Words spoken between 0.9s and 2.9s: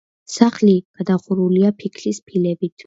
გადახურულია ფიქლის ფილებით.